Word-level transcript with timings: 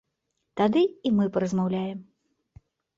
Тады 0.61 0.83
і 1.07 1.13
мы 1.19 1.29
паразмаўляем. 1.37 2.05